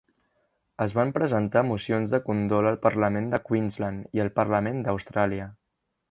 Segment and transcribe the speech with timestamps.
[0.85, 5.47] Es van presentar mocions de condol al Parlament de Queensland i al Parlament d'Austràlia.